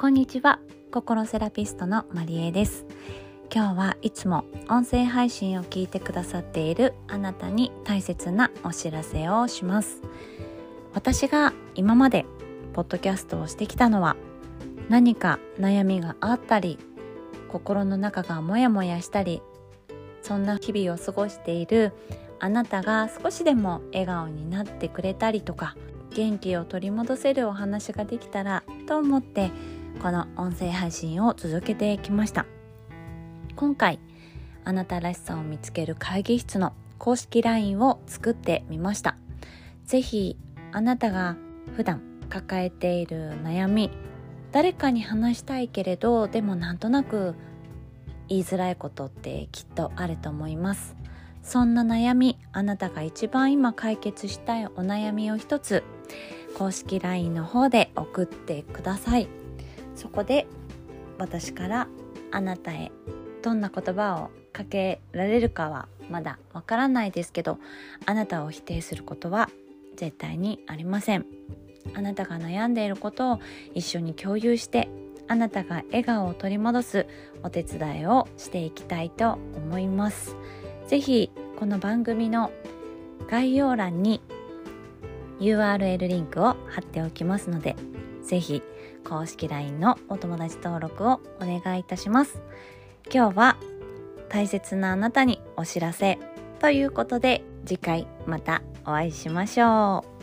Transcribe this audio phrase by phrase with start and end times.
[0.00, 0.60] こんにちは。
[0.90, 2.86] 心セラピストのマリエです。
[3.54, 10.00] 今日はいつも音声配信を聞いてくださっているあなたに大切なお知らせをします。
[10.94, 12.24] 私が今まで
[12.72, 14.16] ポッドキャストをしてきたのは
[14.88, 16.78] 何か悩みがあったり
[17.50, 19.42] 心の中がモヤモヤしたり
[20.22, 21.92] そんな日々を過ごしている
[22.38, 25.76] あなたが少しでも笑顔になってくれたりとか
[26.14, 29.50] 元気を取り戻せるお話ができたらと思って
[29.98, 32.46] この音声配信を続けてきました。
[33.56, 33.98] 今回
[34.64, 39.16] あなたらしさを見つける会議室の公式 LINE を作ってみました。
[39.84, 40.36] 是非
[40.72, 41.36] あなたが
[41.76, 43.90] 普段抱えている悩み
[44.52, 47.34] 誰かに話したいけれどでもなんとなく
[48.28, 50.96] 言いづらいことってきっとあると思います。
[51.42, 55.82] そんな悩みあなたが一番今解決したいお悩みを一つ
[56.56, 59.28] 公式 LINE の方で送ってください。
[60.00, 60.46] そこで
[61.18, 61.86] 私から
[62.30, 62.90] あなたへ
[63.42, 67.58] どんな言葉をかけられるかはまだわからないですけど
[68.06, 69.50] あなたを否定することは
[69.96, 71.26] 絶対にありません。
[71.94, 73.40] あなたが悩んでいることを
[73.74, 74.88] 一緒に共有して
[75.28, 77.06] あなたが笑顔を取り戻す
[77.42, 80.34] お手伝いをしていきたいと思います。
[80.88, 82.52] 是非この番組の
[83.28, 84.22] 概要欄に
[85.40, 87.76] URL リンクを貼っておきますので
[88.30, 88.62] ぜひ
[89.04, 92.40] 公式 LINE のお友達登録をお願いいたします。
[93.12, 93.56] 今日は
[94.28, 96.16] 大切なあなたにお知らせ
[96.60, 100.19] ということで次回またお会いしましょう。